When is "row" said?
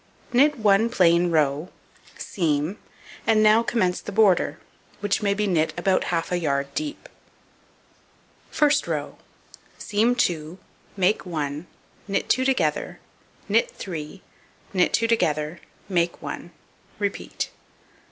1.29-1.69, 8.87-9.19